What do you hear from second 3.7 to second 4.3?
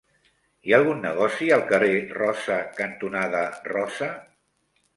Rosa?